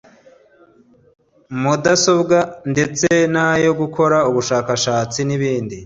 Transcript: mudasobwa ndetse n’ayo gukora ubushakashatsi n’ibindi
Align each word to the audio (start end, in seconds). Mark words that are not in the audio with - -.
mudasobwa 1.61 2.37
ndetse 2.71 3.07
n’ayo 3.33 3.71
gukora 3.81 4.17
ubushakashatsi 4.29 5.19
n’ibindi 5.27 5.75